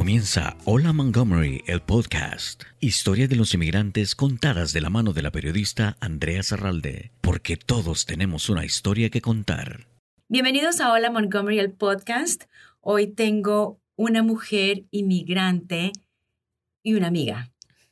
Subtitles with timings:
[0.00, 2.62] comienza Hola Montgomery, el podcast.
[2.80, 8.06] Historia de los inmigrantes contadas de la mano de la periodista Andrea Zarralde, porque todos
[8.06, 9.88] tenemos una historia que contar.
[10.26, 12.44] Bienvenidos a Hola Montgomery, el podcast.
[12.80, 15.92] Hoy tengo una mujer inmigrante
[16.82, 17.50] y una amiga.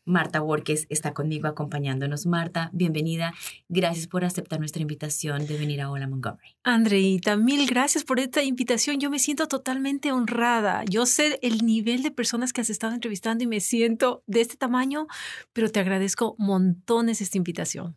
[0.08, 2.24] Marta Borges está conmigo acompañándonos.
[2.24, 3.34] Marta, bienvenida.
[3.68, 6.56] Gracias por aceptar nuestra invitación de venir a Hola Montgomery.
[6.64, 9.00] Andreita, mil gracias por esta invitación.
[9.00, 10.82] Yo me siento totalmente honrada.
[10.88, 14.56] Yo sé el nivel de personas que has estado entrevistando y me siento de este
[14.56, 15.06] tamaño,
[15.52, 17.96] pero te agradezco montones esta invitación.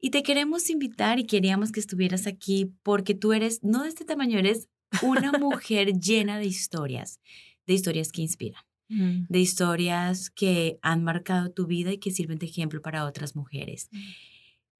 [0.00, 4.04] Y te queremos invitar y queríamos que estuvieras aquí porque tú eres, no de este
[4.04, 4.68] tamaño, eres
[5.02, 7.20] una mujer llena de historias,
[7.66, 12.46] de historias que inspiran de historias que han marcado tu vida y que sirven de
[12.46, 13.90] ejemplo para otras mujeres.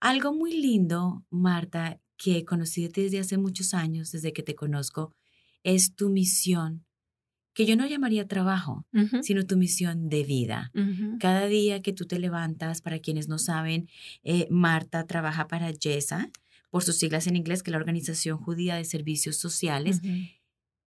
[0.01, 5.15] Algo muy lindo, Marta, que he conocido desde hace muchos años, desde que te conozco,
[5.63, 6.85] es tu misión,
[7.55, 8.87] que yo no llamaría trabajo,
[9.23, 10.71] sino tu misión de vida.
[11.19, 13.89] Cada día que tú te levantas, para quienes no saben,
[14.23, 16.31] eh, Marta trabaja para YESA,
[16.71, 20.01] por sus siglas en inglés, que es la Organización Judía de Servicios Sociales,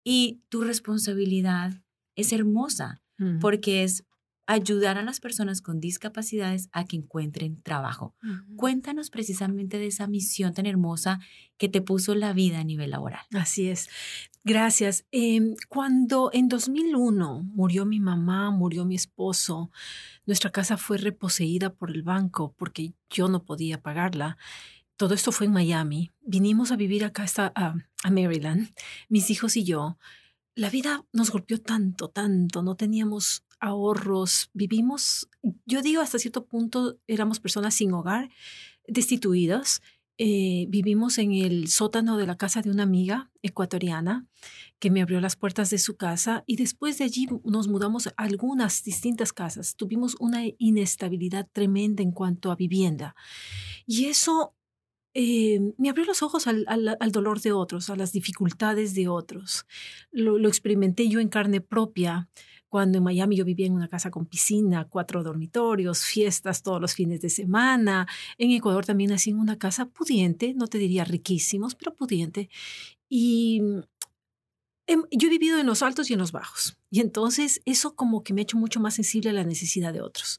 [0.04, 1.82] y tu responsabilidad
[2.14, 3.02] es hermosa
[3.40, 4.04] porque es
[4.50, 8.16] ayudar a las personas con discapacidades a que encuentren trabajo.
[8.56, 11.20] Cuéntanos precisamente de esa misión tan hermosa
[11.56, 13.20] que te puso la vida a nivel laboral.
[13.32, 13.88] Así es.
[14.42, 15.04] Gracias.
[15.12, 19.70] Em, cuando en 2001 murió mi mamá, murió mi esposo,
[20.26, 24.36] nuestra casa fue reposeída por el banco porque yo no podía pagarla.
[24.96, 26.10] Todo esto fue en Miami.
[26.22, 28.68] Vinimos a vivir acá hasta, a Maryland,
[29.08, 29.96] mis hijos y yo
[30.54, 35.28] la vida nos golpeó tanto, tanto, no teníamos ahorros, vivimos,
[35.66, 38.30] yo digo hasta cierto punto éramos personas sin hogar,
[38.86, 39.82] destituidas,
[40.22, 44.26] eh, vivimos en el sótano de la casa de una amiga ecuatoriana
[44.78, 48.12] que me abrió las puertas de su casa y después de allí nos mudamos a
[48.18, 49.76] algunas distintas casas.
[49.76, 53.14] Tuvimos una inestabilidad tremenda en cuanto a vivienda.
[53.86, 54.54] Y eso
[55.12, 56.62] eh, me abrió los ojos al,
[57.10, 59.66] dolor de otros, a las dificultades de otros.
[60.12, 62.28] Lo, experimenté yo en carne propia
[62.68, 66.94] cuando en Miami yo vivía en una casa con piscina, cuatro dormitorios, fiestas todos los
[66.94, 68.06] fines de semana.
[68.38, 72.48] En Ecuador también nací en una casa pudiente, no te diría riquísimos, pero pudiente.
[73.08, 73.60] Y
[74.86, 76.78] em, yo he vivido en los altos y en los bajos.
[76.90, 80.02] Y entonces eso como que me ha hecho mucho más sensible a la necesidad de
[80.02, 80.38] otros.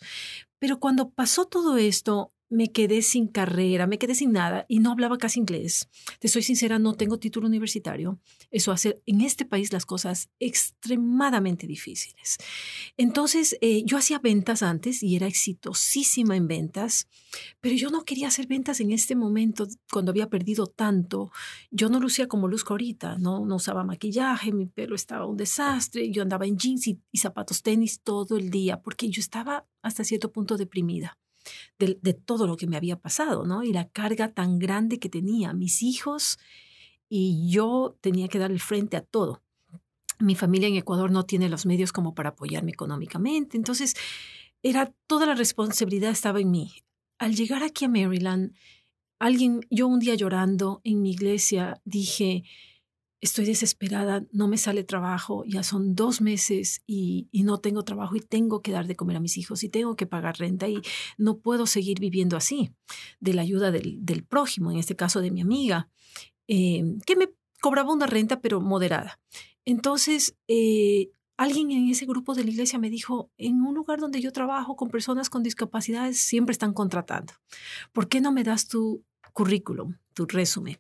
[0.58, 4.92] Pero cuando pasó todo esto, me quedé sin carrera, me quedé sin nada y no
[4.92, 5.90] hablaba casi inglés.
[6.20, 8.20] Te soy sincera, no tengo título universitario.
[8.52, 12.38] Eso hace en este país las cosas extremadamente difíciles.
[12.98, 17.08] Entonces, eh, yo hacía ventas antes y era exitosísima en ventas,
[17.62, 21.32] pero yo no quería hacer ventas en este momento cuando había perdido tanto.
[21.72, 26.12] Yo no lucía como luzco ahorita, no, no usaba maquillaje, mi pelo estaba un desastre,
[26.12, 30.34] yo andaba en jeans y zapatos tenis todo el día porque yo estaba hasta cierto
[30.34, 31.18] punto deprimida
[31.80, 33.64] de, todo lo que me había pasado, ¿no?
[33.64, 36.40] Y la carga tan grande que tenía mis hijos
[37.10, 39.42] y yo tenía que dar el frente a todo.
[40.20, 43.96] Mi familia en Ecuador no tiene los medios como para apoyarme económicamente, entonces
[44.64, 46.72] era toda la responsabilidad estaba en mí.
[47.18, 48.54] Al llegar aquí a Maryland,
[49.20, 52.44] alguien, yo un día llorando en mi iglesia dije,
[53.22, 58.20] estoy desesperada, no me sale trabajo, ya son dos meses y, no tengo trabajo y
[58.20, 60.82] tengo que dar de comer a mis hijos y tengo que pagar renta y
[61.18, 62.72] no puedo seguir viviendo así,
[63.20, 65.90] de la ayuda del, prójimo, en este caso de mi amiga,
[66.48, 67.30] eh, que me
[67.62, 69.20] cobraba una renta pero moderada.
[69.66, 74.22] Entonces, eh, alguien en ese grupo de la iglesia me dijo, en un lugar donde
[74.22, 77.34] yo trabajo con personas con discapacidades, siempre están contratando.
[77.92, 79.04] ¿Por qué no me das tu
[79.34, 80.78] currículum, tu resumen?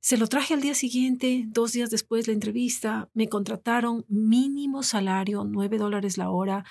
[0.00, 4.84] Se lo traje al día siguiente, dos días después de la entrevista, me contrataron mínimo
[4.84, 6.64] salario, nueve dólares la hora.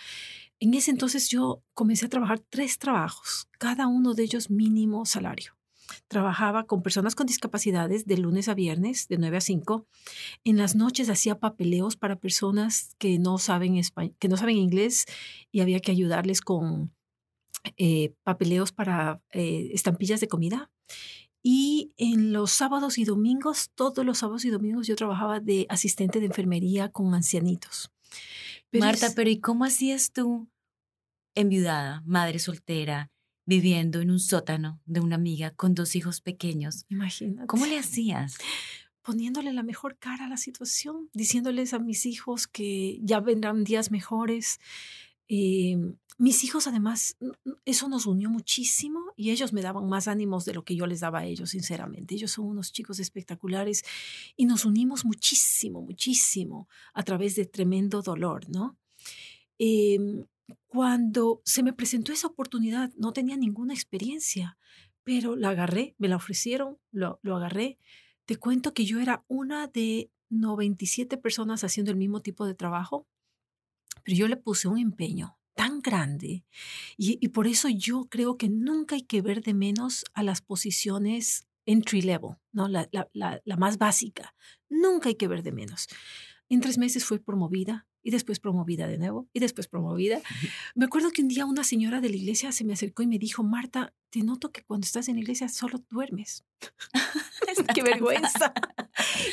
[0.59, 5.57] En ese entonces yo comencé a trabajar tres trabajos, cada uno de ellos mínimo salario.
[6.07, 9.85] Trabajaba con personas con discapacidades de lunes a viernes, de 9 a 5.
[10.45, 13.79] En las noches hacía papeleos para personas que no saben,
[14.19, 15.05] que no saben inglés
[15.51, 16.93] y había que ayudarles con
[17.75, 20.71] eh, papeleos para eh, estampillas de comida.
[21.49, 26.19] Y en los sábados y domingos, todos los sábados y domingos yo trabajaba de asistente
[26.19, 27.89] de enfermería con ancianitos.
[28.73, 30.49] Marta, pero ¿y cómo hacías tú,
[31.35, 33.11] enviudada, madre soltera,
[33.45, 36.83] viviendo en un sótano de una amiga con dos hijos pequeños?
[36.89, 37.47] Imagínate.
[37.47, 38.37] ¿Cómo le hacías?
[39.01, 43.89] Poniéndole la mejor cara a la situación, diciéndoles a mis hijos que ya vendrán días
[43.89, 44.59] mejores,
[45.29, 47.15] Mis hijos además,
[47.63, 51.01] eso nos unió muchísimo y ellos me daban más ánimos de lo que yo les
[51.01, 52.15] daba a ellos, sinceramente.
[52.15, 53.83] Ellos son unos chicos espectaculares
[54.35, 58.77] y nos unimos muchísimo, muchísimo a través de tremendo dolor, ¿no?
[59.59, 60.25] Em,
[60.65, 64.57] cuando se me presentó esa oportunidad, no tenía ninguna experiencia,
[65.03, 67.77] pero la agarré, me la ofrecieron, lo, lo agarré.
[68.25, 73.07] Te cuento que yo era una de 97 personas haciendo el mismo tipo de trabajo,
[74.03, 76.45] pero yo le puse un empeño tan grande
[76.97, 80.41] y, y, por eso yo creo que nunca hay que ver de menos a las
[80.41, 82.67] posiciones entry level, ¿no?
[82.67, 84.35] La, la, la, la más básica.
[84.69, 85.87] Nunca hay que ver de menos.
[86.49, 90.21] En tres meses fui promovida y después promovida de nuevo y después promovida.
[90.75, 93.19] Me acuerdo que un día una señora de la iglesia se me acercó y me
[93.19, 96.45] dijo, Marta, te noto que cuando estás en la iglesia solo duermes.
[97.75, 98.53] Qué vergüenza.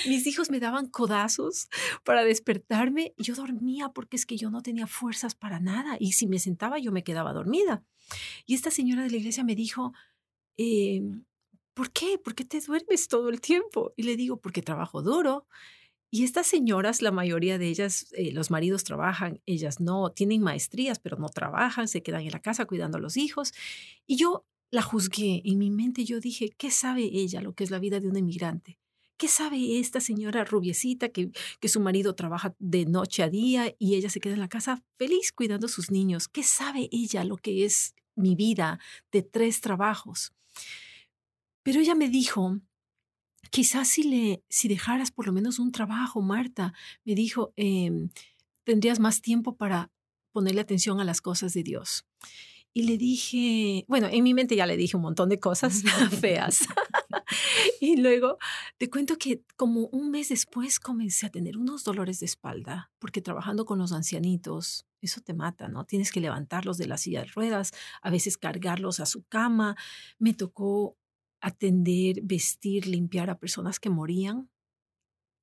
[0.06, 1.68] Mis hijos me daban codazos
[2.04, 6.26] para despertarme yo dormía porque es que yo no tenía fuerzas para nada y si
[6.26, 7.84] me sentaba yo me quedaba dormida.
[8.46, 9.92] Y esta señora de la iglesia me dijo,
[10.56, 11.02] eh,
[11.74, 12.18] ¿por qué?
[12.18, 13.92] ¿Por qué te duermes todo el tiempo?
[13.96, 15.46] Y le digo, porque trabajo duro
[16.14, 21.00] y estas señoras, la mayoría de ellas, eh, los maridos trabajan, ellas no, tienen maestrías,
[21.00, 23.52] pero no trabajan, se quedan en la casa cuidando a los hijos.
[24.06, 24.44] Y yo
[24.74, 28.00] la juzgué en mi mente, yo dije, ¿qué sabe ella lo que es la vida
[28.00, 28.80] de un emigrante?
[29.16, 31.30] ¿Qué sabe esta señora rubiecita que,
[31.60, 34.82] que su marido trabaja de noche a día y ella se queda en la casa
[34.96, 36.26] feliz cuidando a sus niños?
[36.26, 38.80] ¿Qué sabe ella lo que es mi vida
[39.12, 40.32] de tres trabajos?
[41.62, 42.58] Pero ella me dijo,
[43.52, 46.74] quizás si, le, si dejaras por lo menos un trabajo, Marta,
[47.04, 48.10] me dijo, em,
[48.64, 49.92] tendrías más tiempo para
[50.32, 52.04] ponerle atención a las cosas de Dios.
[52.76, 55.82] Y le dije, bueno, en mi mente ya le dije un montón de cosas
[56.20, 56.66] feas.
[57.80, 58.38] y luego
[58.78, 63.22] te cuento que como un mes después comencé a tener unos dolores de espalda, porque
[63.22, 65.84] trabajando con los ancianitos, eso te mata, ¿no?
[65.84, 67.70] Tienes que levantarlos de la silla de ruedas,
[68.02, 69.76] a veces cargarlos a su cama.
[70.18, 70.96] Me tocó
[71.40, 74.50] atender, vestir, limpiar a personas que morían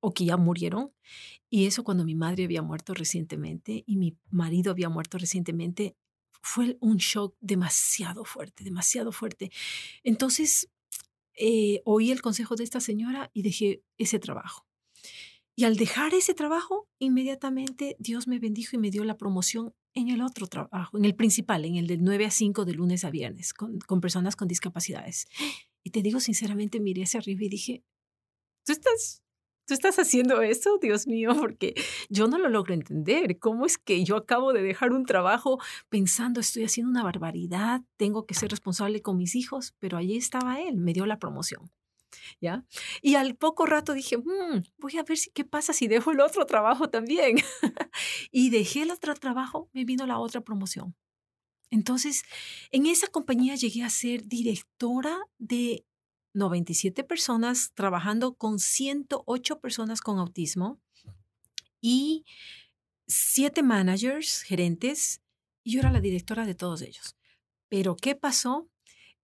[0.02, 0.92] o que ya murieron.
[1.50, 5.96] Y eso cuando mi madre había muerto recientemente y mi marido había muerto recientemente,
[6.42, 9.52] fue un shock demasiado fuerte, demasiado fuerte.
[10.04, 10.70] Entonces,
[11.36, 14.68] eh, oí el consejo de esta señora y dejé ese trabajo.
[15.56, 20.10] Y al dejar ese trabajo, inmediatamente Dios me bendijo y me dio la promoción en
[20.10, 23.10] el otro trabajo, en el principal, en el de 9 a 5 de lunes a
[23.10, 25.28] viernes, con, con personas con discapacidades.
[25.84, 27.84] Y te digo sinceramente, miré hacia arriba y dije,
[28.66, 29.21] ¿tú estás,
[29.66, 31.36] tú estás haciendo eso, Dios mío?
[31.40, 31.74] Porque
[32.10, 33.40] yo no lo logro entender.
[33.40, 35.60] ¿Cómo es que yo acabo de dejar un trabajo
[35.90, 39.74] pensando, estoy haciendo una barbaridad, tengo que ser responsable con mis hijos?
[39.80, 41.72] Pero allí estaba él, me dio la promoción.
[42.42, 42.66] ¿Ya?
[43.02, 46.20] Y al poco rato dije, mm, voy a ver si, qué pasa si dejo el
[46.20, 47.38] otro trabajo también.
[48.32, 50.96] y dejé el otro trabajo, me vino la otra promoción.
[51.72, 52.24] Entonces,
[52.72, 55.86] en esa compañía llegué a ser directora de
[56.34, 60.80] 97 personas, trabajando con 108 personas con autismo
[61.82, 62.26] y
[63.08, 65.22] 7 managers, gerentes,
[65.64, 67.16] y yo era la directora de todos ellos.
[67.70, 68.70] Pero, ¿qué pasó?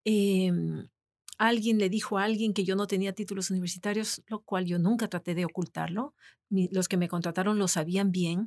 [0.04, 0.90] Em,
[1.38, 5.08] alguien le dijo a alguien que yo no tenía títulos universitarios, lo cual yo nunca
[5.10, 6.16] traté de ocultarlo.
[6.50, 8.46] los que me contrataron lo sabían bien,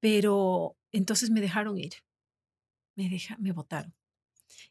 [0.00, 1.94] pero entonces me dejaron ir
[2.94, 3.94] me, deja, me votaron.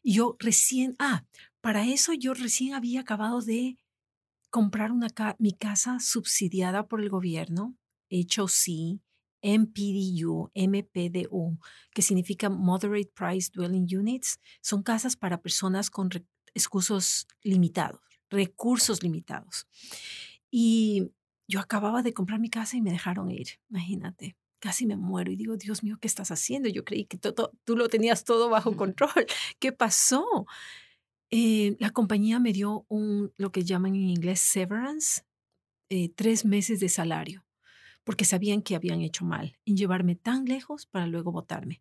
[0.02, 1.24] Y yo recién, ah,
[1.62, 3.78] para eso yo recién había acabado de
[4.50, 7.78] comprar una mi casa subsidiada por el gobierno,
[8.10, 9.00] HOC,
[9.42, 11.58] MPDU, MPDU,
[11.94, 19.66] que significa Moderate Price Dwelling Units, son casas para personas con recursos limitados, recursos limitados.
[20.50, 21.12] Y
[21.48, 25.34] yo acababa de comprar mi casa y me dejaron ir, imagínate casi me muero y
[25.34, 26.68] digo, Dios mío, ¿qué estás haciendo?
[26.68, 29.26] Yo creí que tú lo tenías todo bajo control.
[29.58, 30.46] ¿Qué pasó?
[31.34, 32.84] Eh, la compañía me dio
[33.38, 35.22] lo que llaman en inglés severance,
[35.88, 37.46] eh, tres meses de salario,
[38.04, 41.80] porque sabían que habían hecho mal en llevarme tan lejos para luego votarme.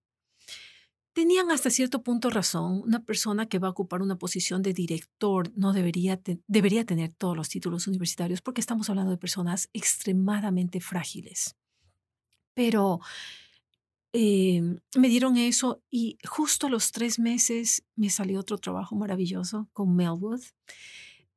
[1.12, 2.82] Tenían hasta cierto punto razón.
[2.82, 7.36] Una persona que va a ocupar una posición de director no debería, debería tener todos
[7.36, 11.58] los títulos universitarios porque estamos hablando de personas extremadamente frágiles.
[12.54, 13.02] Pero
[14.14, 19.70] em, me dieron eso y justo a los tres meses me salió otro trabajo maravilloso
[19.74, 20.42] con Melwood,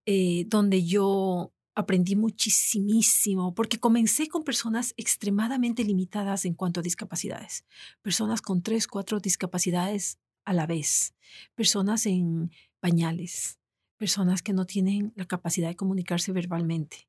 [0.07, 7.64] eh, donde yo aprendí muchísimo, porque comencé con personas extremadamente limitadas en cuanto a discapacidades,
[8.02, 11.14] personas con tres, cuatro discapacidades a la vez,
[11.54, 12.50] personas en
[12.81, 13.59] pañales,
[13.97, 17.09] personas que no tienen la capacidad de comunicarse verbalmente,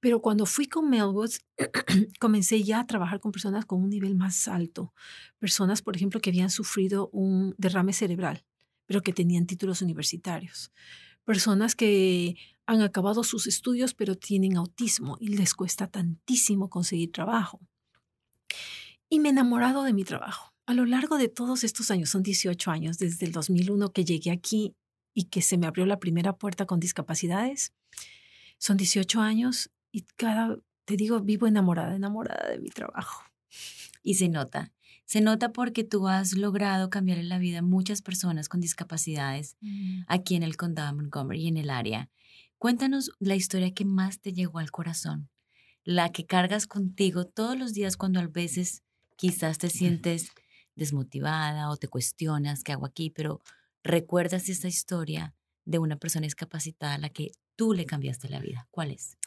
[0.00, 1.30] pero cuando fui con Melwood,
[2.20, 4.92] comencé ya a trabajar con personas con un nivel más alto.
[5.38, 8.44] Personas, por ejemplo, que habían sufrido un derrame cerebral,
[8.86, 10.72] pero que tenían títulos universitarios.
[11.24, 12.36] Personas que
[12.66, 17.60] han acabado sus estudios, pero tienen autismo y les cuesta tantísimo conseguir trabajo.
[19.08, 20.52] Y me he enamorado de mi trabajo.
[20.66, 24.30] a lo largo de todos estos años, son 18 años, desde el 2001 que llegué
[24.30, 24.74] aquí
[25.14, 27.72] y que se me abrió la primera puerta con discapacidades,
[28.58, 33.24] son 18 años y cada, te digo, vivo enamorada, enamorada de mi trabajo.
[34.02, 34.72] Y se nota,
[35.04, 39.56] se nota porque tú has logrado cambiar en la vida a muchas personas con discapacidades
[39.60, 40.02] mm.
[40.06, 42.10] aquí en el condado de Montgomery y en el área.
[42.58, 45.30] Cuéntanos la historia que más te llegó al corazón,
[45.84, 48.82] la que cargas contigo todos los días cuando a veces
[49.16, 50.30] quizás te sientes
[50.74, 53.40] desmotivada o te cuestionas qué hago aquí, pero
[53.82, 55.34] recuerdas esta historia
[55.64, 58.68] de una persona discapacitada a la que tú le cambiaste la vida.
[58.70, 59.18] ¿Cuál es?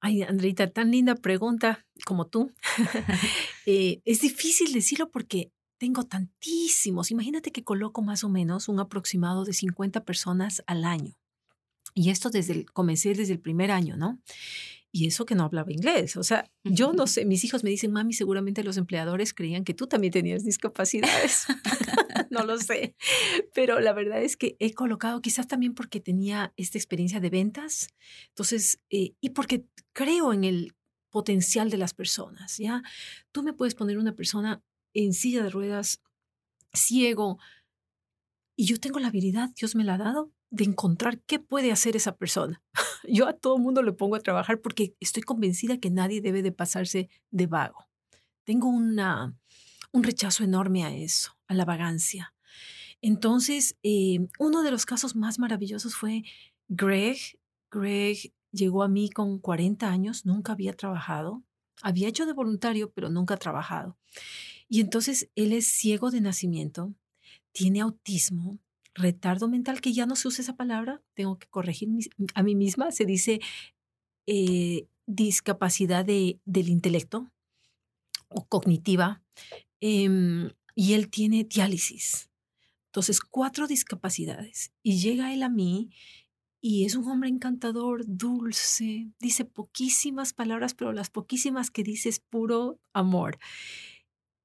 [0.00, 2.50] Ay, Andreita, tan linda pregunta como tú.
[3.70, 7.10] Eh, es difícil decirlo porque tengo tantísimos.
[7.10, 11.18] Imagínate que coloco más o menos un aproximado de 50 personas al año.
[11.92, 14.18] Y esto desde el, comencé desde el primer año, ¿no?
[14.90, 16.16] Y eso que no hablaba inglés.
[16.16, 19.74] O sea, yo no sé, mis hijos me dicen, mami, seguramente los empleadores creían que
[19.74, 21.44] tú también tenías discapacidades.
[22.30, 22.96] no lo sé.
[23.54, 27.88] Pero la verdad es que he colocado, quizás también porque tenía esta experiencia de ventas,
[28.28, 30.74] entonces, eh, y porque creo en el
[31.10, 32.82] potencial de las personas, ¿ya?
[33.32, 34.62] Tú me puedes poner una persona
[34.94, 36.02] en silla de ruedas,
[36.72, 37.38] ciego,
[38.56, 41.94] y yo tengo la habilidad, Dios me la ha dado, de encontrar qué puede hacer
[41.94, 42.62] esa persona.
[43.08, 46.52] Yo a todo mundo le pongo a trabajar porque estoy convencida que nadie debe de
[46.52, 47.86] pasarse de vago.
[48.44, 49.36] Tengo una,
[49.92, 52.34] un rechazo enorme a eso, a la vagancia.
[53.00, 56.24] Entonces, eh, uno de los casos más maravillosos fue
[56.68, 57.18] Greg.
[57.70, 61.42] Greg llegó a mí con 40 años, nunca había trabajado.
[61.82, 63.96] Había hecho de voluntario, pero nunca trabajado.
[64.68, 66.94] Y entonces él es ciego de nacimiento,
[67.52, 68.58] tiene autismo,
[68.94, 71.88] retardo mental, que ya no se usa esa palabra, tengo que corregir
[72.34, 73.40] a mí misma, se dice
[74.26, 77.30] eh, discapacidad de, del intelecto
[78.28, 79.22] o cognitiva,
[79.80, 82.30] em, y él tiene diálisis.
[82.86, 84.72] Entonces, cuatro discapacidades.
[84.80, 85.90] Y llega él a mí
[86.60, 92.20] y es un hombre encantador, dulce, dice poquísimas palabras, pero las poquísimas que dice es
[92.20, 93.40] puro amor.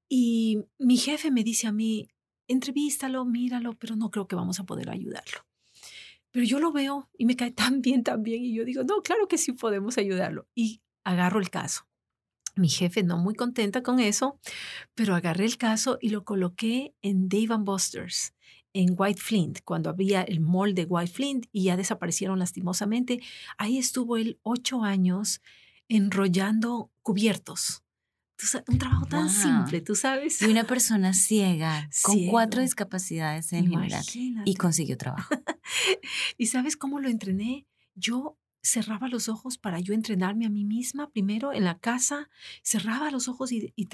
[0.09, 2.07] Y mi jefe me dice a mí,
[2.47, 5.45] entrevístalo, míralo, pero no creo que vamos a poder ayudarlo.
[6.31, 9.03] Pero yo lo veo y me cae tan bien, tan bien, y yo digo, no,
[9.03, 10.47] claro que sí podemos ayudarlo.
[10.55, 11.85] Y agarro el caso.
[12.55, 14.39] Mi jefe no muy contenta con eso,
[14.95, 18.33] pero agarré el caso y lo coloqué en Dave Buster's,
[18.73, 23.21] en White Flint, cuando había el mall de White Flint y ya desaparecieron lastimosamente.
[23.57, 25.41] Ahí estuvo él ocho años
[25.87, 27.83] enrollando cubiertos
[28.67, 30.41] un trabajo tan simple, tú sabes.
[30.41, 34.03] Y una persona ciega, con cuatro discapacidades en general,
[34.45, 35.33] y consiguió trabajo.
[36.37, 37.65] ¿Y sabes cómo lo entrené?
[37.95, 42.29] Yo cerraba los ojos para yo entrenarme a mí misma primero en la casa,
[42.63, 43.87] cerraba los ojos y, y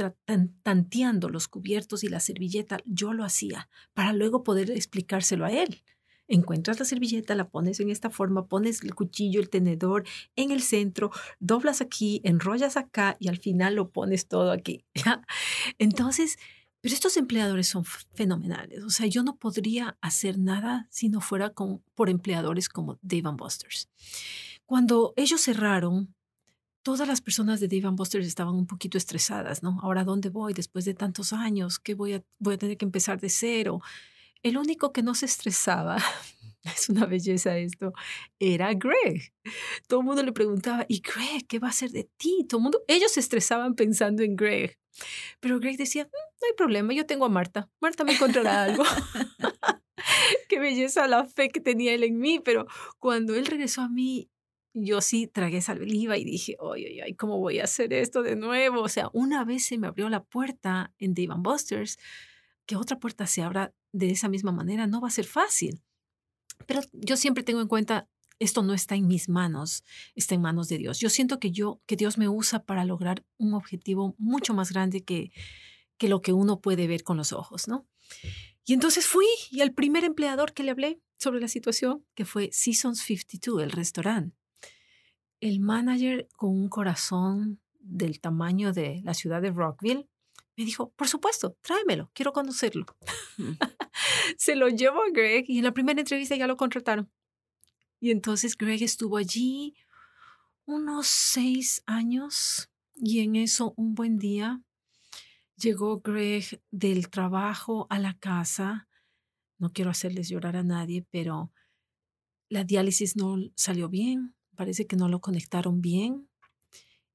[0.63, 5.83] tanteando los cubiertos y la servilleta, yo lo hacía para luego poder explicárselo a él
[6.29, 10.61] encuentras la servilleta, la pones en esta forma, pones el cuchillo, el tenedor en el
[10.61, 14.85] centro, doblas aquí, enrollas acá y al final lo pones todo aquí.
[15.79, 16.37] Entonces,
[16.81, 18.83] pero estos empleadores son fenomenales.
[18.83, 21.53] O sea, yo no podría hacer nada si no fuera
[21.95, 23.89] por empleadores como Dave Busters.
[24.69, 26.13] Cuando ellos cerraron,
[26.83, 29.79] todas las personas de Dave Busters estaban un poquito estresadas, ¿no?
[29.81, 31.79] Ahora, ¿dónde voy después de tantos años?
[31.79, 33.81] ¿Qué voy a, voy a tener que empezar de cero?
[34.43, 35.97] El único que no se estresaba,
[36.63, 37.93] es una belleza esto,
[38.37, 39.33] era Greg.
[39.87, 42.45] Todo el mundo le preguntaba, ¿y Greg qué va a hacer de ti?
[42.47, 44.77] Todo mundo, ellos se estresaban pensando en Greg.
[45.39, 47.71] Pero Greg decía, mm, no hay problema, yo tengo a Marta.
[47.81, 48.83] Marta me encontrará algo.
[50.47, 52.39] qué belleza la fe que tenía él en mí.
[52.39, 52.67] Pero
[52.99, 54.29] cuando él regresó a mí,
[54.73, 58.35] yo sí tragué saliva y dije, ay, ay, ay, ¿cómo voy a hacer esto de
[58.35, 58.81] nuevo?
[58.81, 61.97] O sea, una vez se me abrió la puerta en Dave Busters,
[62.65, 65.81] que otra puerta se abra de esa misma manera no va a ser fácil.
[66.67, 68.07] Pero yo siempre tengo en cuenta,
[68.37, 69.83] esto no está en mis manos,
[70.15, 70.99] está en manos de Dios.
[70.99, 75.03] Yo siento que yo, que Dios me usa para lograr un objetivo mucho más grande
[75.03, 75.31] que,
[75.97, 77.87] que lo que uno puede ver con los ojos, ¿no?
[78.65, 82.49] Y entonces fui y el primer empleador que le hablé sobre la situación, que fue
[82.51, 84.37] Seasons 52, el restaurante.
[85.39, 90.09] El manager con un corazón del tamaño de la ciudad de Rockville
[90.57, 92.85] me dijo, por supuesto, tráemelo, quiero conocerlo.
[93.37, 93.51] Mm.
[94.37, 97.09] Se lo llevo a Greg y en la primera entrevista ya lo contrataron.
[98.01, 99.75] Y entonces Greg estuvo allí
[100.65, 104.61] unos seis años y en eso un buen día
[105.55, 108.87] llegó Greg del trabajo a la casa.
[109.57, 111.51] No quiero hacerles llorar a nadie, pero
[112.49, 114.35] la diálisis no salió bien.
[114.59, 116.27] Parece que no lo conectaron bien.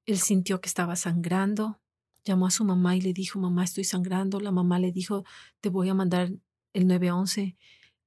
[0.07, 1.79] Él sintió que estaba sangrando
[2.25, 4.39] llamó a su mamá y le dijo, mamá, estoy sangrando.
[4.39, 5.23] La mamá le dijo,
[5.61, 6.31] te voy a mandar
[6.73, 7.55] el 911.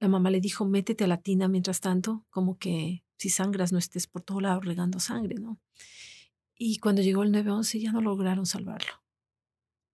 [0.01, 3.79] La mamá le dijo, métete a la tina mientras tanto, como que si sangras no
[3.79, 5.61] estés por todo lado regando sangre, ¿no?
[6.57, 8.93] Y cuando llegó el 911 ya no lograron salvarlo.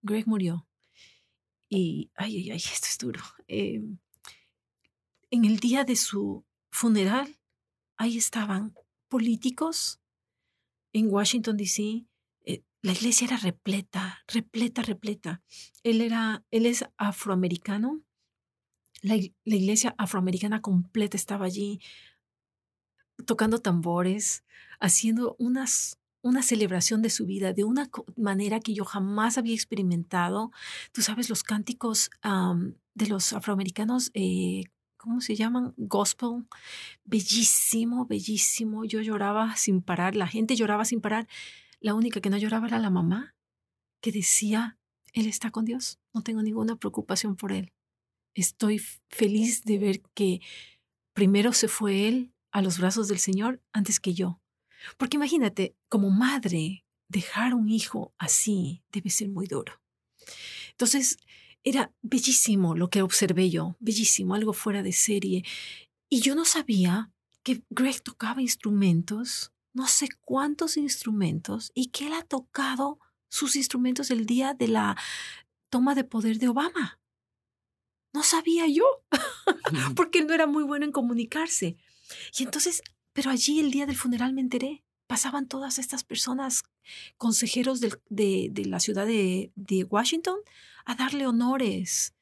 [0.00, 0.66] Greg murió.
[1.68, 3.20] Y, ay, ay, ay, esto es duro.
[3.46, 3.98] Em,
[5.30, 7.36] en el día de su funeral,
[7.96, 8.74] ahí estaban
[9.14, 10.00] políticos
[10.92, 12.04] en Washington, D.C.,
[12.83, 15.40] la iglesia era repleta, repleta, repleta.
[15.85, 18.02] Él era, él es afroamericano.
[19.02, 21.80] La, iglesia afroamericana completa estaba allí
[23.25, 24.42] tocando tambores,
[24.80, 30.50] haciendo unas, una celebración de su vida de una manera que yo jamás había experimentado.
[30.90, 32.11] Tú sabes, los cánticos
[32.94, 34.64] de los afroamericanos, eh,
[35.04, 35.75] ¿cómo se llaman?
[35.76, 36.46] Gospel.
[37.04, 38.87] Bellísimo, bellísimo.
[38.87, 41.28] Yo lloraba sin parar, la gente lloraba sin parar.
[41.78, 43.37] La única que no lloraba era la mamá,
[44.00, 44.78] que decía,
[45.12, 47.73] Él está con Dios, no tengo ninguna preocupación por Él.
[48.34, 48.80] Estoy
[49.11, 50.40] feliz de ver que
[51.12, 54.40] primero se fue Él a los brazos del Señor antes que yo.
[54.96, 59.75] Porque imagínate, como madre, dejar un hijo así debe ser muy duro.
[60.70, 61.18] Entonces,
[61.64, 65.44] era bellísimo lo que observé yo, bellísimo, algo fuera de serie.
[66.09, 67.11] Y yo no sabía
[67.42, 74.11] que Greg tocaba instrumentos no sé cuántos instrumentos y que él ha tocado sus instrumentos
[74.11, 74.97] el día de la
[75.68, 77.00] toma de poder de Obama.
[78.12, 78.85] No sabía yo,
[79.97, 81.76] porque él no era muy bueno en comunicarse.
[82.38, 84.84] Y entonces, pero allí el día del funeral me enteré.
[85.06, 86.62] Pasaban todas estas personas,
[87.18, 90.38] consejeros de, de, la ciudad de, Washington,
[90.84, 92.14] a darle honores.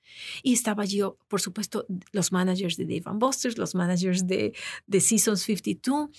[0.42, 4.54] Y estaba allí, por supuesto, los managers de Dave Busters, los managers de,
[4.86, 6.10] de Seasons 52,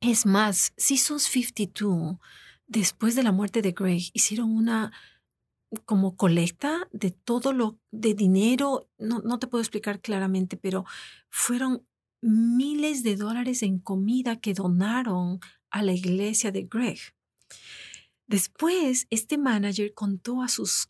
[0.00, 2.16] es más, Seasons 52,
[2.66, 4.92] después de la muerte de Greg, hicieron una
[5.84, 10.84] como colecta de todo lo de dinero, no, no te puedo explicar claramente, pero
[11.28, 11.84] fueron
[12.20, 15.40] miles de dólares en comida que donaron
[15.76, 16.98] a la iglesia de Greg.
[18.26, 20.88] Después, este manager contó a sus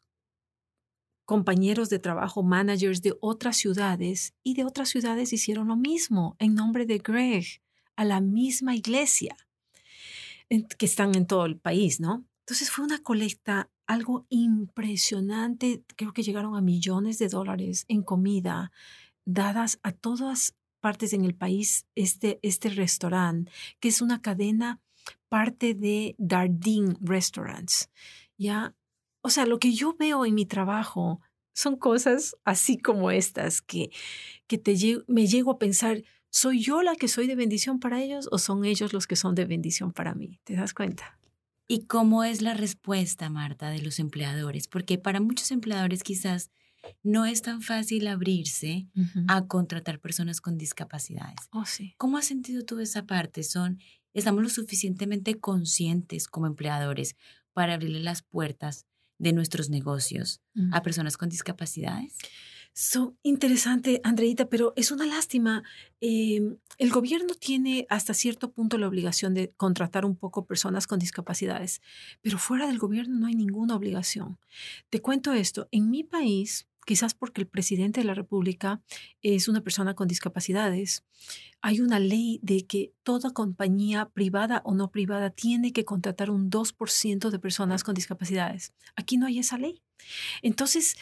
[1.24, 6.54] compañeros de trabajo, managers de otras ciudades, y de otras ciudades hicieron lo mismo en
[6.54, 7.44] nombre de Greg
[7.96, 9.36] a la misma iglesia
[10.48, 12.24] que están en todo el país, ¿no?
[12.44, 18.70] Entonces fue una colecta, algo impresionante, creo que llegaron a millones de dólares en comida
[19.24, 24.80] dadas a todas partes en el país este, este restaurante, que es una cadena
[25.28, 27.90] parte de Dardine Restaurants,
[28.36, 28.74] ¿ya?
[29.20, 31.20] O sea, lo que yo veo en mi trabajo
[31.52, 33.90] son cosas así como estas que,
[34.46, 34.76] que te,
[35.08, 36.02] me llego a pensar,
[36.38, 39.34] ¿Soy yo la que soy de bendición para ellos o son ellos los que son
[39.34, 40.38] de bendición para mí?
[40.44, 41.18] ¿Te das cuenta?
[41.66, 44.68] ¿Y cómo es la respuesta, Marta, de los empleadores?
[44.68, 46.50] Porque para muchos empleadores quizás
[47.02, 48.88] no es tan fácil abrirse
[49.28, 51.36] a contratar personas con discapacidades.
[51.50, 51.94] Oh, sí.
[51.96, 53.42] ¿Cómo has sentido tú esa parte?
[53.42, 53.78] Son,
[54.14, 57.16] ¿Estamos lo suficientemente conscientes como empleadores
[57.52, 58.86] para abrirle las puertas
[59.18, 60.40] de nuestros negocios
[60.72, 62.16] a personas con discapacidades?
[62.78, 65.62] So, interesante, Andreita, pero es una lástima.
[66.02, 70.98] Em, el gobierno tiene hasta cierto punto la obligación de contratar un poco personas con
[70.98, 71.80] discapacidades,
[72.20, 74.38] pero fuera del gobierno no hay ninguna obligación.
[74.90, 78.80] Te cuento esto, en mi país, quizás porque el presidente de la República
[79.20, 81.04] es una persona con discapacidades,
[81.60, 86.48] hay una ley de que toda compañía privada o no privada tiene que contratar un
[86.48, 88.72] 2% de personas con discapacidades.
[88.94, 89.82] Aquí no hay esa ley.
[90.42, 90.96] Entonces,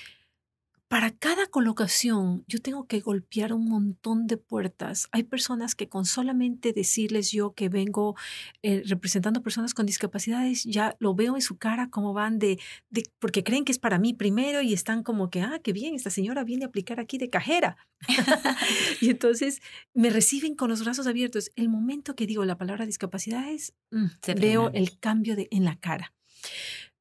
[0.95, 5.09] para cada colocación yo tengo que golpear un montón de puertas.
[5.11, 8.15] Hay personas que con solamente decirles yo que vengo
[8.63, 13.03] eh, representando personas con discapacidades, ya lo veo en su cara como van de, de,
[13.19, 16.11] porque creen que es para mí primero y están como que, ah, qué bien, esta
[16.11, 17.77] señora viene a aplicar aquí de cajera.
[19.01, 19.63] y entonces
[19.95, 21.51] me reciben con los brazos abiertos.
[21.57, 26.15] El momento que digo la palabra discapacidades, mm, veo el cambio de, en la cara.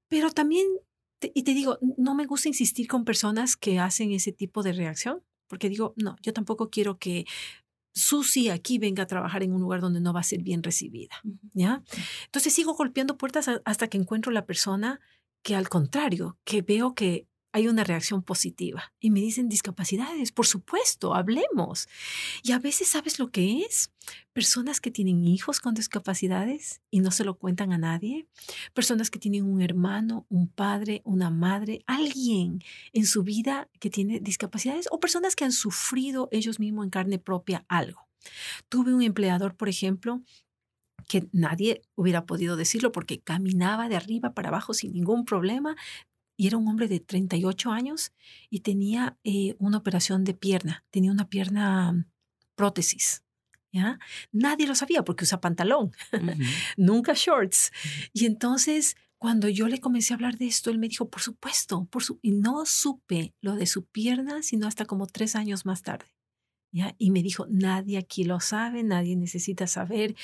[0.08, 0.66] Pero también
[1.34, 5.22] y te digo, no me gusta insistir con personas que hacen ese tipo de reacción,
[5.48, 7.26] porque digo, no, yo tampoco quiero que
[7.94, 11.16] Susi aquí venga a trabajar en un lugar donde no va a ser bien recibida,
[11.54, 11.84] ¿ya?
[12.26, 15.00] Entonces sigo golpeando puertas hasta que encuentro la persona
[15.44, 18.92] que al contrario, que veo que hay una reacción positiva.
[19.00, 21.88] Y me dicen discapacidades, por supuesto, hablemos.
[22.42, 23.92] Y a veces, ¿sabes lo que es?
[24.34, 28.28] Personas que tienen hijos con discapacidades y no se lo cuentan a nadie.
[28.74, 34.20] Personas que tienen un hermano, un padre, una madre, alguien en su vida que tiene
[34.20, 38.08] discapacidades o personas que han sufrido ellos mismos en carne propia algo.
[38.68, 40.24] Tuve un empleador, por ejemplo,
[41.08, 45.76] que nadie hubiera podido decirlo porque caminaba de arriba para abajo sin ningún problema,
[46.36, 48.12] y era un hombre de 38 años
[48.50, 52.06] y tenía eh, una operación de pierna, tenía una pierna mm,
[52.56, 53.24] prótesis.
[53.72, 53.98] ¿Ya?
[54.32, 55.94] Nadie lo sabía porque usa pantalón,
[56.78, 57.72] nunca shorts.
[58.14, 61.86] Y entonces, cuando yo le comencé a hablar de esto, él me dijo, por supuesto,
[61.86, 62.20] por su...
[62.22, 66.06] y no supe lo de su pierna, sino hasta como tres años más tarde.
[66.98, 70.16] Y me dijo, nadie aquí lo sabe, nadie necesita saber,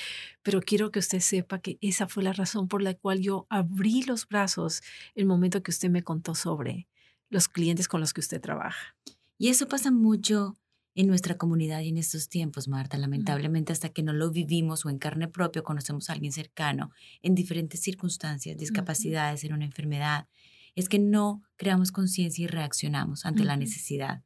[0.41, 4.01] pero quiero que usted sepa que esa fue la razón por la cual yo abrí
[4.03, 4.81] los brazos
[5.13, 6.87] el momento que usted me contó sobre
[7.29, 8.95] los clientes con los que usted trabaja.
[9.37, 10.57] Y eso pasa mucho
[10.95, 12.97] en nuestra comunidad y en estos tiempos, Marta.
[12.97, 17.35] Lamentablemente, hasta que no lo vivimos o en carne propia, conocemos a alguien cercano en
[17.35, 20.27] diferentes circunstancias, discapacidades, en una enfermedad,
[20.75, 24.23] es que no creamos conciencia y reaccionamos ante la necesidad.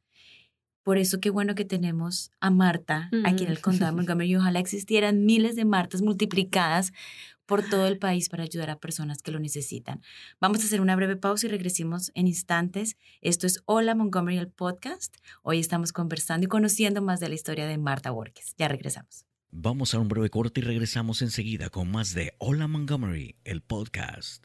[0.84, 4.36] Por eso qué bueno que tenemos a Marta aquí en el condado de Montgomery y
[4.36, 6.92] ojalá existieran miles de Martas multiplicadas
[7.46, 10.02] por todo el país para ayudar a personas que lo necesitan.
[10.40, 12.96] Vamos a hacer una breve pausa y regresemos en instantes.
[13.22, 15.16] Esto es Hola Montgomery, el podcast.
[15.42, 18.54] Hoy estamos conversando y conociendo más de la historia de Marta Borges.
[18.58, 19.24] Ya regresamos.
[19.50, 24.44] Vamos a un breve corte y regresamos enseguida con más de Hola Montgomery, el podcast.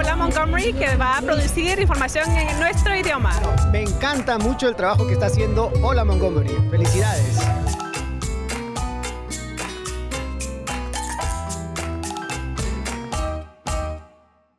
[0.00, 3.32] Hola Montgomery que va a producir información en nuestro idioma.
[3.72, 6.54] Me encanta mucho el trabajo que está haciendo Hola Montgomery.
[6.70, 7.40] Felicidades.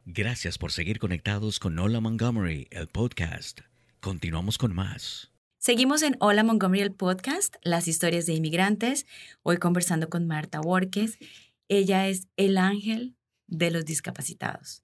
[0.03, 3.61] Gracias por seguir conectados con Hola Montgomery, el podcast.
[4.01, 5.31] Continuamos con más.
[5.57, 9.05] Seguimos en Hola Montgomery, el podcast, las historias de inmigrantes.
[9.43, 11.17] Hoy conversando con Marta Borges.
[11.69, 13.15] Ella es el ángel
[13.47, 14.83] de los discapacitados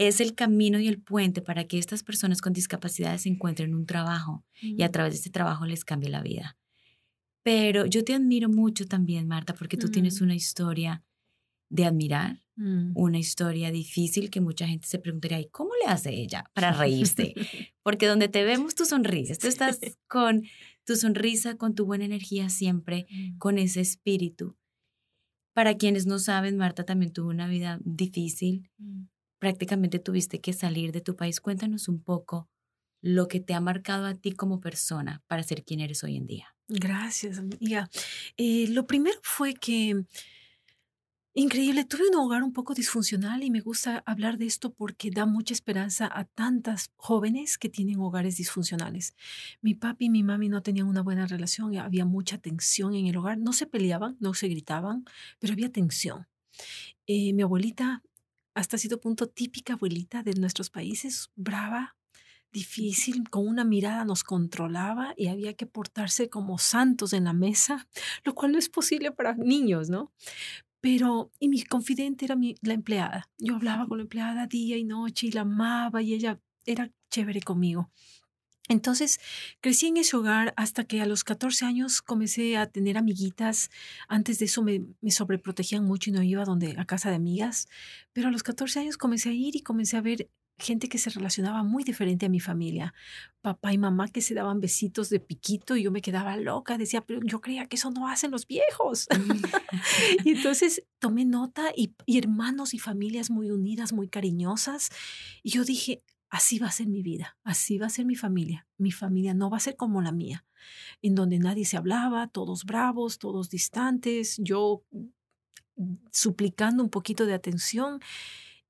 [0.00, 4.46] es el camino y el puente para que estas personas con discapacidades encuentren un trabajo
[4.62, 6.56] y a través de este trabajo les cambie la vida.
[7.42, 10.24] Pero yo te admiro mucho también, Marta, porque tú tienes mm.
[10.24, 11.04] una historia
[11.68, 12.92] de admirar, mm.
[12.94, 17.34] una historia difícil que mucha gente se preguntaría, ¿y cómo le hace ella para reírse?
[17.82, 20.44] porque donde te vemos tú sonrisas, tú estás con
[20.86, 23.36] tu sonrisa, con tu buena energía siempre, mm.
[23.36, 24.56] con ese espíritu.
[25.52, 28.70] Para quienes no saben, Marta también tuvo una vida difícil,
[29.40, 31.40] prácticamente tuviste que salir de tu país.
[31.40, 32.48] Cuéntanos un poco
[33.02, 36.26] lo que te ha marcado a ti como persona para ser quien eres hoy en
[36.26, 36.54] día.
[36.68, 37.90] Gracias, amiga.
[38.36, 40.04] Eh, lo primero fue que,
[41.34, 45.24] increíble, tuve un hogar un poco disfuncional y me gusta hablar de esto porque da
[45.24, 49.16] mucha esperanza a tantas jóvenes que tienen hogares disfuncionales.
[49.62, 53.16] Mi papi y mi mami no tenían una buena relación, había mucha tensión en el
[53.16, 55.06] hogar, no se peleaban, no se gritaban,
[55.38, 56.28] pero había tensión.
[57.06, 58.02] Eh, mi abuelita
[58.54, 61.96] hasta cierto punto típica abuelita de nuestros países, brava,
[62.52, 67.88] difícil, con una mirada nos controlaba y había que portarse como santos en la mesa,
[68.24, 70.12] lo cual no es posible para niños, ¿no?
[70.80, 73.28] Pero, y mi confidente era mi, la empleada.
[73.38, 77.42] Yo hablaba con la empleada día y noche y la amaba y ella era chévere
[77.42, 77.90] conmigo.
[78.70, 79.18] Entonces,
[79.60, 83.68] crecí en ese hogar hasta que a los 14 años comencé a tener amiguitas.
[84.06, 87.68] Antes de eso me, me, sobreprotegían mucho y no iba donde, a casa de amigas.
[88.12, 90.30] Pero a los 14 años comencé a ir y comencé a ver
[90.60, 92.94] gente que se relacionaba muy diferente a mi familia.
[93.40, 96.78] Papá y mamá que se daban besitos de piquito y yo me quedaba loca.
[96.78, 99.08] Decía, pero yo creía que eso no hacen los viejos.
[100.24, 104.90] y entonces tomé nota y, y hermanos y familias muy unidas, muy cariñosas.
[105.42, 108.66] Y yo dije, así va a ser mi vida, así va a ser mi familia.
[108.78, 110.44] Mi familia no va a ser como la mía,
[111.02, 114.84] en donde nadie se hablaba, todos bravos, todos distantes, yo
[115.76, 118.00] mm, suplicando un poquito de atención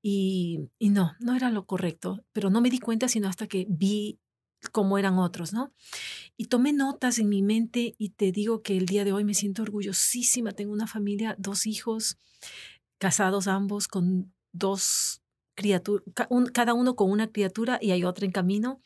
[0.01, 3.67] y, y no, no era lo correcto, pero no me di cuenta sino hasta que
[3.69, 4.19] vi
[4.71, 5.73] cómo eran otros, ¿no?
[6.37, 9.33] Y tomé notas en mi mente y te digo que el día de hoy me
[9.33, 10.51] siento orgullosísima.
[10.51, 12.17] Tengo una familia, dos hijos,
[12.99, 15.20] casados ambos, con dos
[16.53, 18.81] cada uno con una criatura y hay otra en camino.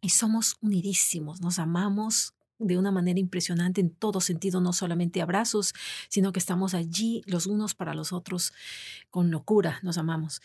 [0.00, 5.74] Y somos unidísimos, nos amamos de una manera impresionante en todo sentido, no solamente abrazos,
[6.08, 8.52] sino que estamos allí los unos para los otros
[9.10, 10.40] con locura, nos amamos.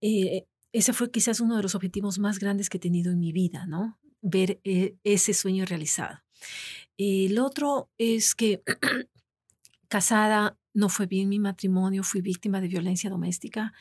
[0.00, 3.32] Eh, ese fue quizás uno de los objetivos más grandes que he tenido en mi
[3.32, 3.98] vida, ¿no?
[4.22, 6.20] Ver eh, ese sueño realizado.
[6.96, 8.62] El otro es que
[9.88, 13.72] casada no fue bien mi matrimonio, fui víctima de violencia doméstica,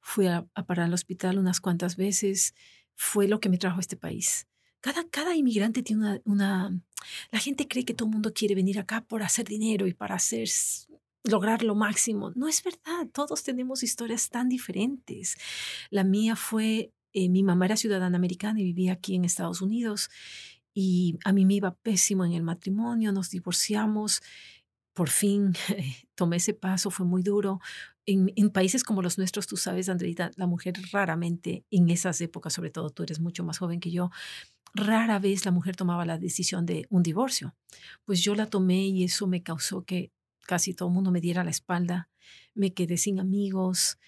[0.00, 2.54] fui a, parar al hospital unas cuantas veces,
[2.94, 4.46] fue lo que me trajo a este país.
[4.80, 6.80] Cada, cada inmigrante tiene una.
[7.30, 10.14] La gente cree que todo el mundo quiere venir acá por hacer dinero y para
[10.14, 10.48] hacer
[11.24, 12.32] lograr lo máximo.
[12.34, 15.36] No es verdad, todos tenemos historias tan diferentes.
[15.90, 20.10] La mía fue, eh, mi mamá era ciudadana americana y vivía aquí en Estados Unidos
[20.72, 24.22] y a mí me iba pésimo en el matrimonio, nos divorciamos,
[24.94, 25.52] por fin
[26.14, 27.60] tomé ese paso, fue muy duro.
[28.06, 32.52] En, en, países como los nuestros, tú sabes, Andreita, la mujer raramente, en esas épocas,
[32.52, 34.10] sobre todo tú eres mucho más joven que yo,
[34.74, 37.54] rara vez la mujer tomaba la decisión de un divorcio.
[38.04, 40.12] Pues yo la tomé y eso me causó que
[40.46, 42.08] casi todo el mundo me diera la espalda,
[42.54, 43.98] me quedé sin amigos.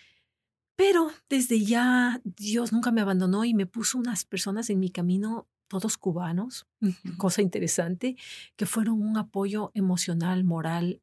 [0.76, 5.48] Pero desde ya Dios nunca me abandonó y me puso unas personas en mi camino,
[5.68, 6.66] todos cubanos,
[7.16, 8.16] cosa interesante,
[8.56, 11.00] que fueron un apoyo emocional, moral,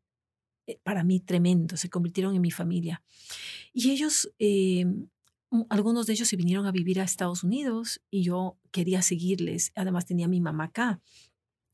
[0.84, 3.02] para mí tremendo, se convirtieron en mi familia.
[3.74, 4.86] Y ellos, eh,
[5.70, 9.72] algunos de ellos se vinieron a vivir a Estados Unidos y yo quería seguirles.
[9.76, 11.02] Además tenía mi mamá acá.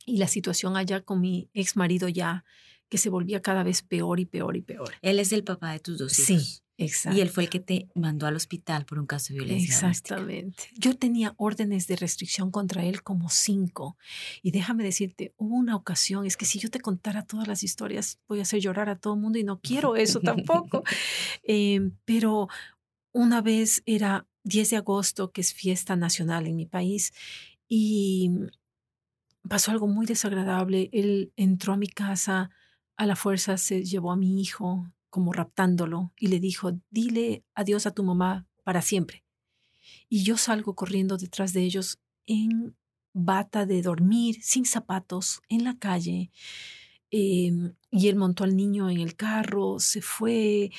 [0.06, 2.46] Y la situación allá con mi ex marido ya
[2.90, 4.92] que se volvía cada vez peor y peor y peor.
[5.02, 6.44] Él es el papá de tus dos hijos.
[6.44, 7.18] Sí, exacto.
[7.18, 9.74] Y él fue el que te mandó al hospital por un caso de violencia.
[9.74, 10.66] Exactamente.
[10.78, 13.98] Yo tenía órdenes de restricción contra él como cinco.
[14.42, 18.20] Y déjame decirte, hubo una ocasión, es que si yo te contara todas las historias,
[18.28, 20.84] voy a hacer llorar a todo el mundo y no quiero eso tampoco.
[21.44, 22.48] Em, pero
[23.12, 27.14] una vez era 10 de agosto, que es fiesta nacional en mi país,
[27.68, 28.32] y
[29.48, 30.90] pasó algo muy desagradable.
[30.92, 32.52] Él entró a mi casa
[32.98, 37.86] a la fuerza se llevó a mi hijo como raptándolo y le dijo, dile adiós
[37.86, 39.24] a tu mamá para siempre.
[40.10, 42.76] Y yo salgo corriendo detrás de ellos en
[43.14, 46.32] bata de dormir, sin zapatos, en la calle.
[47.12, 50.72] Em, y él montó al niño en el carro, se fue.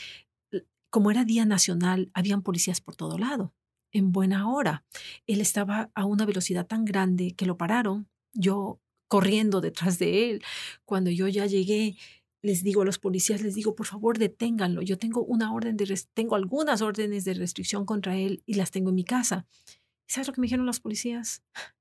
[0.90, 3.54] Como era Día Nacional, habían policías por todo lado,
[3.90, 4.84] en buena hora.
[5.26, 8.08] Él estaba a una velocidad tan grande que lo pararon.
[8.32, 10.42] Yo corriendo detrás de él.
[10.84, 11.96] Cuando yo ya llegué,
[12.42, 14.82] les digo a los policías, les digo, por favor, deténganlo.
[14.82, 18.90] Yo tengo una orden de, tengo algunas órdenes de restricción contra él y las tengo
[18.90, 19.46] en mi casa.
[20.06, 21.42] ¿Sabes lo que me dijeron los policías?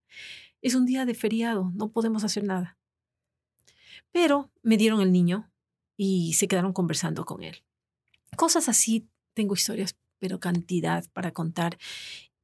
[0.61, 2.79] Es un día de feriado, no podemos hacer nada.
[4.11, 5.51] Pero me dieron el niño
[5.95, 7.63] y se quedaron conversando con él.
[8.35, 11.77] Cosas así, tengo historias, pero cantidad para contar.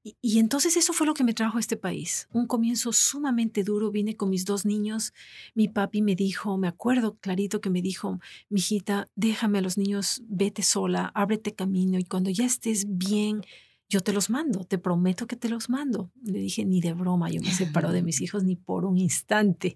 [0.04, 2.28] Y, entonces eso fue lo que me trajo a este país.
[2.34, 3.92] Un comienzo sumamente duro.
[3.92, 5.14] Vine con mis dos niños.
[5.54, 10.24] Mi papi me dijo, me acuerdo clarito que me dijo, mijita, déjame a los niños,
[10.28, 13.46] vete sola, ábrete camino y cuando ya estés bien,
[13.92, 16.12] yo te los mando, te prometo que te los mando.
[16.24, 19.76] Le dije, ni de broma, yo me separo de mis hijos ni por un instante,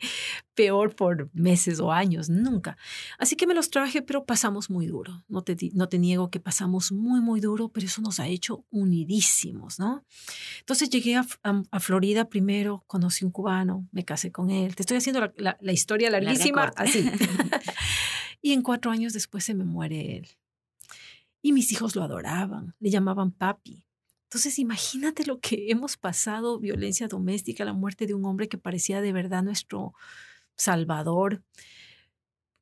[0.53, 2.77] peor por meses o años, nunca.
[3.19, 5.25] Así que me los traje, pero pasamos muy duro.
[5.27, 8.65] No te, no te niego que pasamos muy, muy duro, pero eso nos ha hecho
[8.71, 10.05] unidísimos, ¿no?
[10.59, 14.75] Entonces llegué a, a, Florida primero, conocí un cubano, me casé con él.
[14.75, 17.05] Te estoy haciendo la, la, historia larguísima, así.
[18.41, 20.27] y en cuatro años después se me muere él.
[21.41, 23.85] Y mis hijos lo adoraban, le llamaban papi.
[24.25, 29.01] Entonces, imagínate lo que hemos pasado, violencia doméstica, la muerte de un hombre que parecía
[29.01, 29.93] de verdad nuestro
[30.55, 31.43] salvador.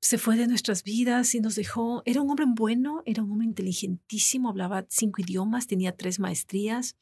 [0.01, 2.03] Se fue de nuestras vidas y nos dejó.
[2.05, 6.97] Era un hombre bueno, era un hombre inteligentísimo, hablaba cinco idiomas, tenía tres maestrías,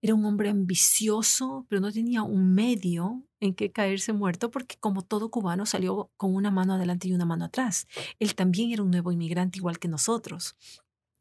[0.00, 5.02] era un hombre ambicioso, pero no tenía un medio en que caerse muerto porque como
[5.02, 7.88] todo cubano salió con una mano adelante y una mano atrás.
[8.20, 10.54] Él también era un nuevo inmigrante igual que nosotros.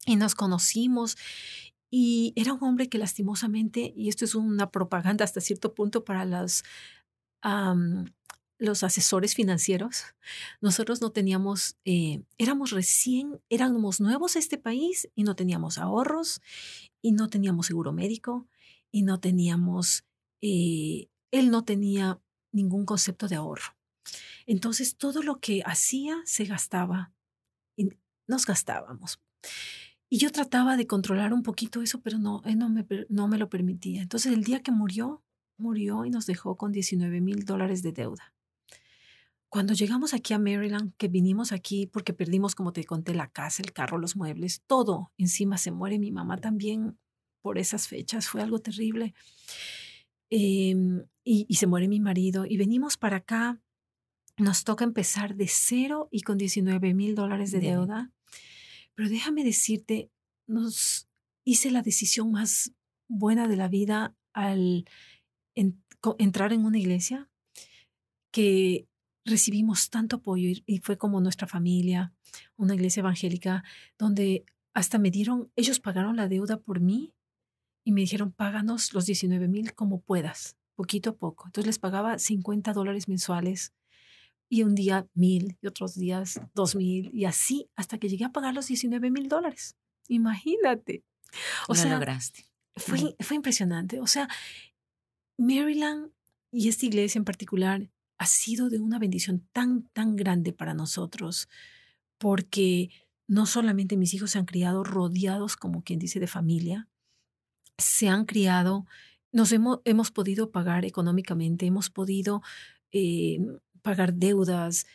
[0.05, 1.17] Y nos conocimos
[1.89, 6.25] y era un hombre que lastimosamente, y esto es una propaganda hasta cierto punto para
[6.25, 6.63] los,
[8.57, 10.03] los asesores financieros,
[10.61, 16.41] nosotros no teníamos, eh, éramos recién, éramos nuevos a este país y no teníamos ahorros
[17.01, 18.47] y no teníamos seguro médico
[18.91, 20.05] y no teníamos,
[20.41, 22.19] eh, él no tenía
[22.51, 23.75] ningún concepto de ahorro.
[24.45, 27.13] Entonces todo lo que hacía se gastaba
[27.75, 27.89] y
[28.27, 29.19] nos gastábamos.
[30.09, 33.37] Y yo trataba de controlar un poquito eso, pero no, él no me, no me
[33.37, 34.01] lo permitía.
[34.01, 35.23] Entonces el día que murió,
[35.57, 38.33] murió y nos dejó con 19 mil dólares de deuda.
[39.49, 43.63] Cuando llegamos aquí a Maryland, que vinimos aquí porque perdimos, como te conté, la casa,
[43.63, 45.97] el carro, los muebles, todo encima se muere.
[45.97, 46.97] Mi mamá también
[47.41, 49.13] por esas fechas, fue algo terrible.
[50.31, 52.45] Em, y, y se muere mi marido.
[52.47, 53.61] Y venimos para acá,
[54.37, 58.11] nos toca empezar de cero y con 19 mil dólares de deuda.
[58.95, 60.09] Pero déjame decirte,
[60.47, 61.07] nos
[61.43, 62.73] hice la decisión más
[63.07, 64.85] buena de la vida al
[66.17, 67.29] entrar en una iglesia
[68.31, 68.87] que
[69.25, 72.13] recibimos tanto apoyo y, fue como nuestra familia,
[72.57, 73.63] una iglesia evangélica,
[73.97, 77.13] donde hasta me dieron, ellos pagaron la deuda por mí
[77.83, 81.47] y me dijeron, páganos los 19 mil como puedas, poquito a poco.
[81.47, 83.73] Entonces les pagaba 50 dólares mensuales
[84.49, 88.31] y un día mil y otros días dos mil y así hasta que llegué a
[88.31, 89.75] pagar los 19 mil dólares.
[90.07, 91.03] Imagínate.
[91.67, 92.45] O Lo sea, lograste.
[92.75, 93.99] Fue, fue impresionante.
[93.99, 94.27] O sea,
[95.37, 96.11] Maryland
[96.51, 101.49] y esta iglesia en particular ha sido de una bendición tan, tan grande para nosotros,
[102.17, 102.89] porque
[103.27, 106.87] no solamente mis hijos se han criado rodeados, como quien dice, de familia,
[107.77, 108.85] se han criado,
[109.31, 112.41] nos hemos, hemos podido pagar económicamente, hemos podido
[112.91, 113.39] eh,
[113.85, 114.87] pagar deudas.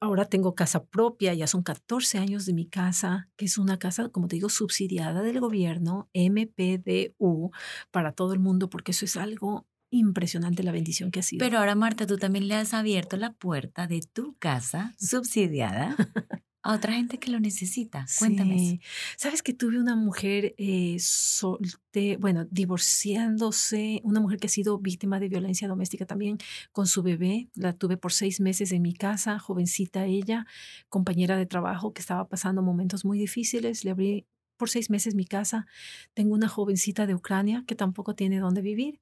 [0.00, 4.08] Ahora tengo casa propia, ya son 14 años de mi casa, que es una casa,
[4.08, 7.50] como te digo, subsidiada del gobierno, MPDU,
[7.90, 11.44] para todo el mundo, porque eso es algo impresionante la bendición que ha sido.
[11.44, 15.94] Pero ahora, Marta, tú también le has abierto la puerta de tu casa subsidiada
[16.62, 18.06] a otra gente que lo necesita.
[18.18, 18.80] Cuéntame.
[19.16, 25.18] Sabes que tuve una mujer eh, solte, bueno, divorciándose, una mujer que ha sido víctima
[25.18, 26.38] de violencia doméstica también
[26.70, 27.48] con su bebé.
[27.54, 30.46] La tuve por seis meses en mi casa, jovencita ella,
[30.88, 33.84] compañera de trabajo que estaba pasando momentos muy difíciles.
[33.84, 35.66] Le abrí por seis meses mi casa.
[36.14, 39.00] Tengo una jovencita de Ucrania que tampoco tiene dónde vivir.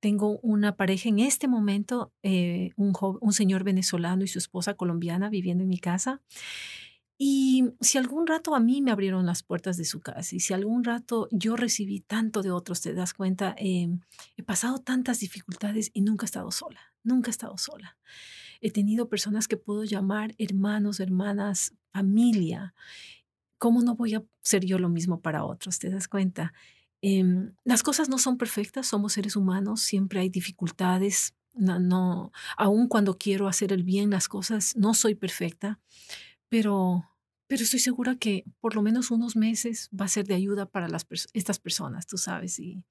[0.00, 5.28] Tengo una pareja en este momento, eh, un, un señor venezolano y su esposa colombiana
[5.28, 6.20] viviendo en mi casa.
[7.18, 10.52] Y si algún rato a mí me abrieron las puertas de su casa y si
[10.52, 14.00] algún rato yo recibí tanto de otros, te das cuenta, em,
[14.36, 17.96] he pasado tantas dificultades y nunca he estado sola, nunca he estado sola.
[18.60, 22.74] He tenido personas que puedo llamar hermanos, hermanas, familia.
[23.58, 25.78] ¿cómo no voy a ser yo lo mismo para otros?
[25.78, 26.52] ¿Te das cuenta?
[27.02, 31.34] Em, las cosas no son perfectas, somos seres humanos, siempre hay dificultades.
[31.54, 35.80] No, no, aun cuando quiero hacer el bien, las cosas, no soy perfecta,
[36.48, 37.04] pero,
[37.46, 40.88] pero estoy segura que por lo menos unos meses va a ser de ayuda para
[40.88, 42.82] las estas personas, tú sabes, y,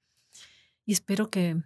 [0.86, 1.58] y espero que,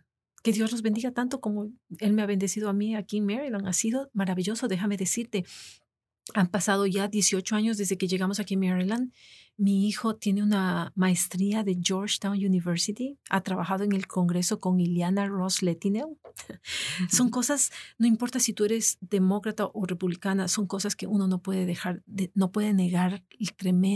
[0.43, 3.67] que Dios los bendiga tanto como Él me ha bendecido a mí aquí en Maryland.
[3.67, 5.45] Ha sido maravilloso, déjame decirte.
[6.33, 9.11] Han pasado ya 18 años desde que llegamos aquí a Maryland.
[9.57, 13.17] Mi hijo tiene una maestría de Georgetown University.
[13.29, 16.17] Ha trabajado en el Congreso con Iliana Ross Letinel.
[17.11, 21.41] son cosas, no importa si tú eres demócrata o republicana, son cosas que uno no
[21.41, 22.03] puede dejar,
[22.35, 23.23] no puede negar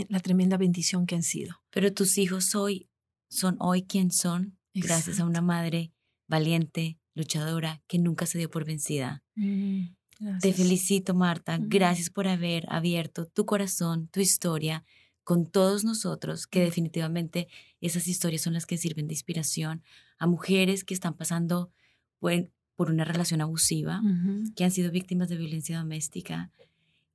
[0.08, 1.62] la tremenda bendición que han sido.
[1.70, 2.88] Pero tus hijos hoy
[3.30, 5.92] son hoy quien son, gracias a una madre
[6.28, 9.24] valiente, luchadora, que nunca se dio por vencida.
[9.34, 9.94] Mm.
[10.40, 11.58] Te felicito, Marta.
[11.60, 14.84] Gracias por haber abierto tu corazón, tu historia
[15.24, 17.48] con todos nosotros, que definitivamente
[17.80, 19.82] esas historias son las que sirven de inspiración
[20.18, 21.70] a mujeres que están pasando
[22.20, 22.32] por,
[22.76, 24.02] por una relación abusiva,
[24.54, 26.50] que han sido víctimas de violencia doméstica,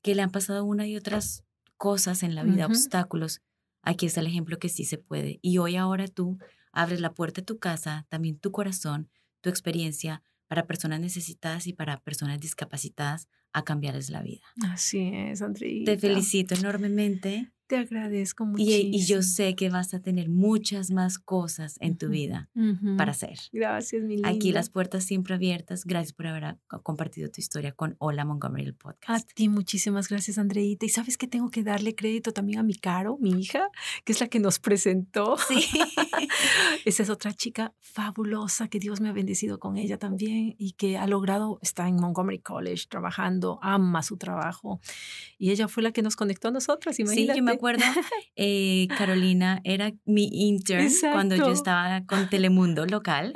[0.01, 1.43] que le han pasado una y otras
[1.77, 3.41] cosas en la vida, obstáculos.
[3.81, 5.39] Aquí está el ejemplo que sí se puede.
[5.41, 6.38] Y hoy ahora tú
[6.71, 9.09] abres la puerta de tu casa, también tu corazón,
[9.41, 14.45] tu experiencia para personas necesitadas y para personas discapacitadas a cambiarles la vida.
[14.67, 15.93] Así es, Andrita.
[15.93, 17.53] Te felicito enormemente.
[17.69, 18.89] Te agradezco muchísimo.
[18.91, 22.49] Y, y, yo sé que vas a tener muchas más cosas en tu vida
[22.97, 23.38] para hacer.
[23.51, 24.29] Gracias, mi linda.
[24.29, 25.86] Aquí las puertas siempre abiertas.
[25.86, 29.29] Gracias por haber compartido tu historia con Hola Montgomery, el podcast.
[29.29, 30.84] A ti, muchísimas gracias, Andreita.
[30.84, 33.69] Y sabes que tengo que darle crédito también a mi Caro, mi hija,
[34.03, 35.38] que es la que nos presentó.
[35.38, 35.63] Sí.
[36.86, 40.97] Esa es otra chica fabulosa que Dios me ha bendecido con ella también y que
[40.97, 44.82] ha logrado, está en Montgomery College trabajando, ama su trabajo.
[45.38, 47.34] Y ella fue la que nos conectó a nosotras, imagínate.
[47.34, 47.84] Sí, yo me acuerdo,
[48.38, 53.34] eh, Carolina era mi intern cuando yo estaba con Telemundo local.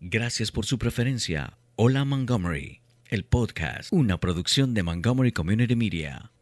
[0.00, 1.58] Gracias por su preferencia.
[1.74, 6.32] Hola Montgomery, el podcast, una producción de Montgomery Community Media.